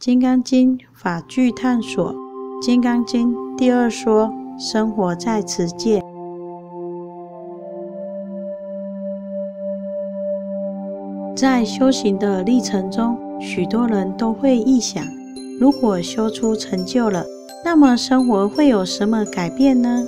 [0.00, 2.14] 金刚经法句探索，
[2.62, 6.00] 《金刚经》第二说：生活在持戒。
[11.36, 15.04] 在修行的历程中，许多人都会臆想：
[15.58, 17.26] 如果修出成就了，
[17.64, 20.06] 那么生活会有什么改变呢？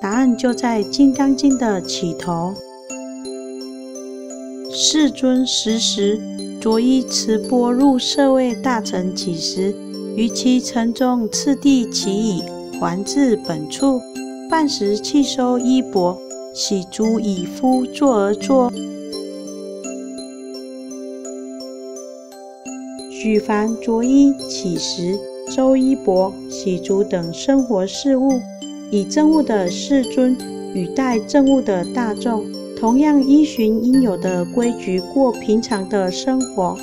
[0.00, 2.54] 答案就在《金刚经》的起头：
[4.70, 6.20] 世尊时时。
[6.62, 9.74] 着衣持钵入舍卫大臣乞食，
[10.14, 12.44] 于其城中次第起矣，
[12.78, 14.00] 还至本处，
[14.48, 16.16] 饭时弃收衣钵，
[16.54, 18.72] 洗足以敷，坐而坐。
[23.10, 25.18] 许凡着衣、乞食、
[25.48, 28.40] 收衣钵、洗足等生活事务，
[28.92, 30.38] 以政务的世尊
[30.72, 32.44] 与待政务的大众。
[32.82, 36.76] 同样依循应有的规矩过平常的生活。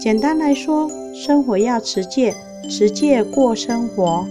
[0.00, 2.34] 简单来说，生活要持戒，
[2.70, 4.24] 持戒过生活。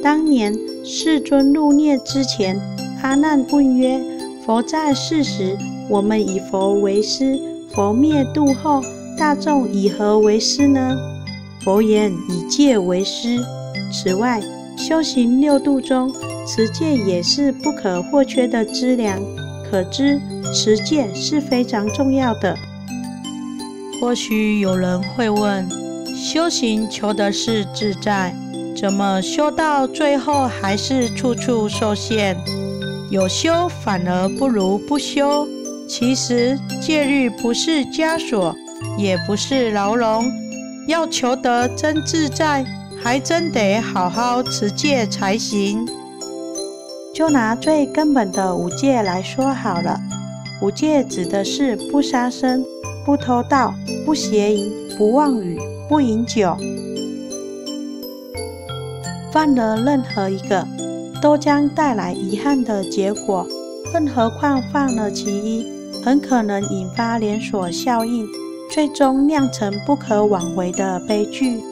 [0.00, 2.56] 当年世尊入涅之前，
[3.02, 4.00] 阿难问曰
[4.46, 5.58] ：“佛在世时，
[5.90, 7.36] 我们以佛为师；
[7.74, 8.80] 佛灭度后，
[9.18, 10.96] 大众以何为师呢？”
[11.64, 13.40] 佛言：“以戒为师。”
[13.92, 14.40] 此外，
[14.76, 16.12] 修行六度中，
[16.46, 19.20] 持戒也是不可或缺的资粮。
[19.76, 20.18] 可知
[20.54, 22.56] 持戒是非常重要的。
[24.00, 25.68] 或许有人会问：
[26.16, 28.34] 修行求的是自在，
[28.74, 32.34] 怎么修到最后还是处处受限？
[33.10, 35.46] 有修反而不如不修。
[35.86, 38.56] 其实戒律不是枷锁，
[38.96, 40.24] 也不是牢笼。
[40.88, 42.64] 要求得真自在，
[43.02, 45.86] 还真得好好持戒才行。
[47.16, 49.98] 就拿最根本的五戒来说好了。
[50.60, 52.62] 五戒指的是不杀生、
[53.06, 53.72] 不偷盗、
[54.04, 56.54] 不邪淫、不妄语、不饮酒。
[59.32, 60.68] 犯了任何一个，
[61.22, 63.46] 都将带来遗憾的结果。
[63.94, 65.66] 更何况犯了其一，
[66.04, 68.26] 很可能引发连锁效应，
[68.70, 71.62] 最终酿成不可挽回的悲剧。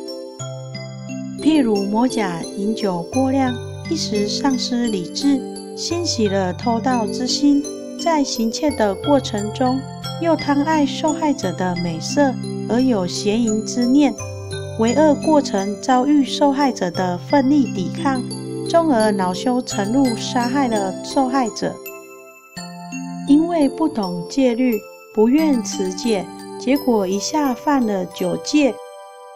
[1.43, 3.54] 譬如魔甲饮酒过量。
[3.91, 5.39] 一时丧失理智，
[5.77, 7.62] 兴起了偷盗之心，
[8.00, 9.78] 在行窃的过程中，
[10.22, 12.34] 又贪爱受害者的美色，
[12.69, 14.15] 而有邪淫之念，
[14.78, 18.22] 为恶过程遭遇受害者的奋力抵抗，
[18.69, 21.75] 终而恼羞成怒，杀害了受害者。
[23.28, 24.81] 因为不懂戒律，
[25.15, 26.25] 不愿持戒，
[26.59, 28.75] 结果一下犯了九戒、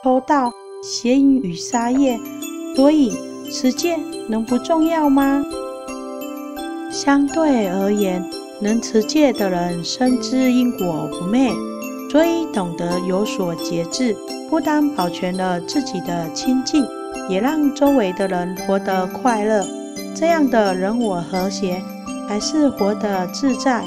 [0.02, 0.50] 偷盗、
[0.82, 2.18] 邪淫与杀业，
[2.74, 3.12] 所以。
[3.50, 3.98] 持戒
[4.28, 5.42] 能不重要吗？
[6.90, 8.22] 相对而言，
[8.60, 11.52] 能持戒的人深知因果不昧，
[12.10, 14.14] 所以懂得有所节制，
[14.50, 16.86] 不但保全了自己的清净，
[17.28, 19.64] 也让周围的人活得快乐。
[20.14, 21.82] 这样的人我和谐，
[22.28, 23.84] 还是活得自在。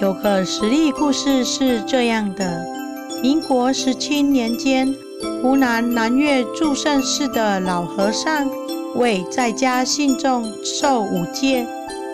[0.00, 2.64] 有个实例故事是这样的：
[3.22, 4.92] 民国十七年间。
[5.42, 8.48] 湖南南岳祝圣寺的老和尚
[8.94, 11.66] 为在家信众受五戒，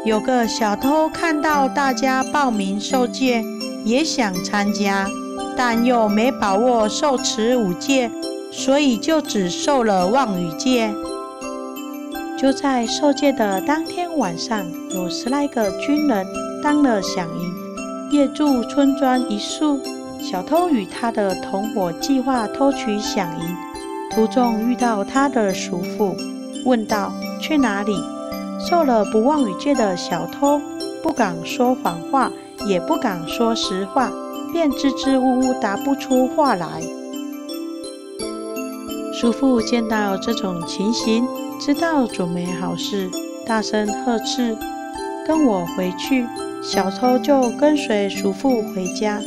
[0.02, 3.44] 有个小偷看到大家报名受戒，
[3.84, 5.06] 也想参加，
[5.54, 8.10] 但又没把握受持五戒，
[8.50, 10.90] 所以就只受了妄语戒。
[12.38, 14.64] 就在受戒的当天晚上，
[14.94, 16.26] 有十来个军人
[16.62, 17.52] 当了响铃，
[18.10, 19.78] 夜住村庄一宿。
[20.20, 23.56] 小偷与他的同伙计划偷取响银，
[24.10, 26.14] 途中遇到他的叔父，
[26.66, 27.92] 问道：“去哪里？”
[28.68, 30.60] 受了不妄语戒的小偷
[31.02, 32.30] 不敢说谎话，
[32.66, 34.10] 也不敢说实话，
[34.52, 36.82] 便支支吾吾答不出话来。
[39.14, 41.26] 叔父见到这种情形，
[41.60, 43.08] 知道准没好事，
[43.46, 44.56] 大声呵斥
[45.26, 46.26] ：“跟我回去！”
[46.60, 49.20] 小偷就跟随叔父回家。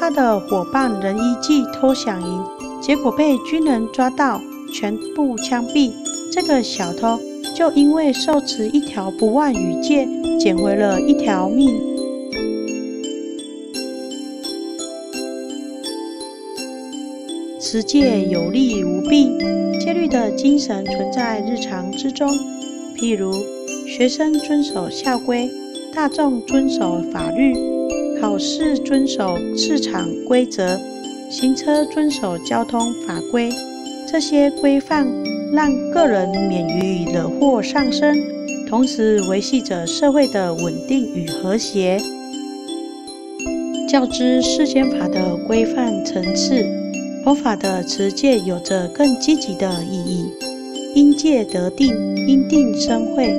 [0.00, 2.40] 他的伙伴人一计偷响银，
[2.80, 4.40] 结果被军人抓到，
[4.72, 5.92] 全部枪毙。
[6.32, 7.20] 这个小偷
[7.54, 10.08] 就因为受持一条不忘语戒，
[10.38, 11.78] 捡回了一条命。
[17.60, 19.36] 持戒有利无弊，
[19.78, 22.26] 戒律的精神存在日常之中，
[22.96, 23.34] 譬如
[23.86, 25.50] 学生遵守校规，
[25.94, 27.54] 大众遵守法律。
[28.20, 30.78] 考试遵守市场规则，
[31.30, 33.48] 行车遵守交通法规，
[34.06, 35.08] 这些规范
[35.52, 38.18] 让个人免于惹祸上身，
[38.68, 41.98] 同时维系着社会的稳定与和谐。
[43.88, 46.64] 较之世间法的规范层次，
[47.24, 50.26] 佛法的持戒有着更积极的意义。
[50.94, 51.94] 因戒得定，
[52.26, 53.32] 因定生慧。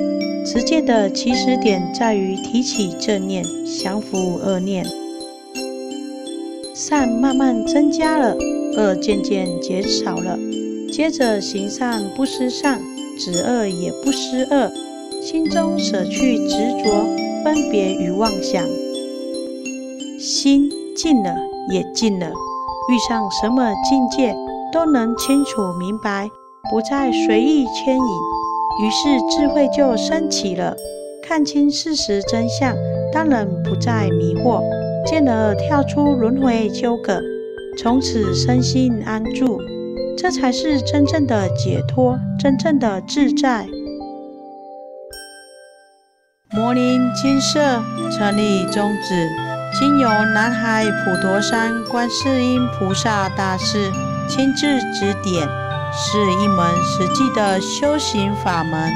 [0.44, 3.44] 持戒的起始点在于提起正念，
[3.80, 4.84] 降服恶念，
[6.74, 8.36] 善慢慢增加了，
[8.76, 10.36] 恶渐渐减少了。
[10.92, 12.80] 接着行善不失善，
[13.16, 14.70] 止恶也不失恶，
[15.22, 16.90] 心中舍去执着、
[17.44, 18.66] 分别与妄想。
[20.18, 21.36] 心静了，
[21.70, 22.26] 也静了。
[22.26, 24.34] 遇上什么境界，
[24.72, 26.28] 都能清楚明白，
[26.68, 28.41] 不再随意牵引。
[28.80, 30.74] 于是智慧就升起了，
[31.22, 32.74] 看清事实真相，
[33.12, 34.62] 当然不再迷惑，
[35.04, 37.20] 进而跳出轮回纠葛，
[37.78, 39.58] 从此身心安住。
[40.16, 43.66] 这才是真正的解脱，真正的自在。
[46.54, 47.60] 摩尼金色
[48.10, 49.28] 成立宗旨。
[49.78, 53.90] 经由南海普陀山观世音菩萨大士
[54.28, 55.48] 亲自指点，
[55.94, 58.90] 是一门实际的修行法门，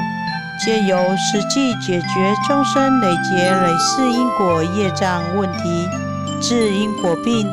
[0.65, 5.87] 借由实际解决众生累劫累世因果业障问题，
[6.41, 7.47] 治因果病，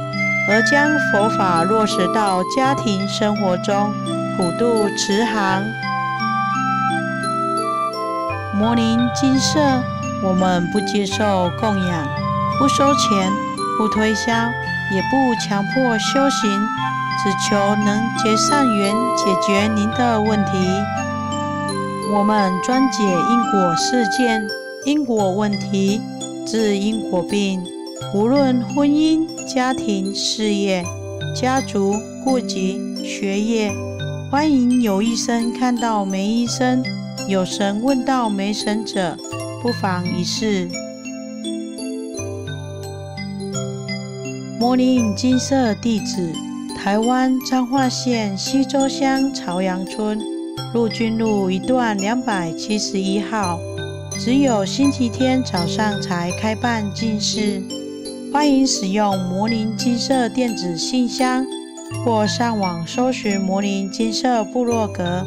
[0.49, 3.93] 而将佛法落实到家庭生活中，
[4.37, 5.63] 普度慈航。
[8.55, 9.61] 摩尼金色，
[10.23, 12.09] 我们不接受供养。
[12.59, 13.31] 不收钱，
[13.77, 14.33] 不推销，
[14.93, 16.67] 也不强迫修行，
[17.23, 20.53] 只求能结善缘，解决您的问题。
[22.13, 24.47] 我们专解因果事件、
[24.85, 26.01] 因果问题，
[26.47, 27.63] 治因果病，
[28.15, 30.85] 无论婚姻、家庭、事业、
[31.35, 33.73] 家族、户籍、学业，
[34.31, 36.85] 欢迎有医生看到没医生，
[37.29, 39.17] 有神问到没神者，
[39.63, 40.69] 不妨一试。
[44.61, 46.33] 摩尼金色地址：
[46.85, 50.21] 台湾彰化县西周乡朝阳村
[50.75, 53.59] 陆军路一段两百七十一号。
[54.21, 57.63] 只有星期天早上才开办进士。
[58.31, 61.47] 欢迎使用摩尼金色电子信箱，
[62.05, 65.27] 或上网搜寻摩尼金色部落格。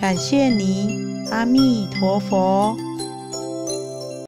[0.00, 0.88] 感谢你，
[1.32, 2.76] 阿弥陀佛。